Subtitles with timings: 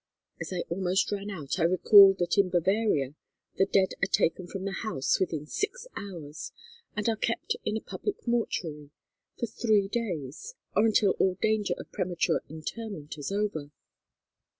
[0.39, 3.13] As I almost ran out I recalled that in Bavaria
[3.57, 6.51] the dead are taken from the house within six hours,
[6.95, 8.89] and are kept in a public mortuary
[9.37, 13.69] for three days, or until all danger of premature interment is over.